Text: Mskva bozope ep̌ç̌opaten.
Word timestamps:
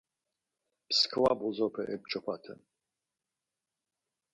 Mskva 0.89 1.31
bozope 1.39 1.83
ep̌ç̌opaten. 1.95 2.59